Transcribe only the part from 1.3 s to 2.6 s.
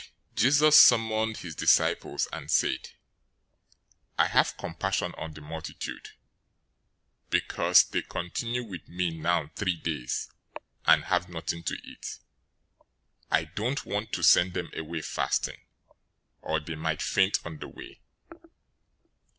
his disciples and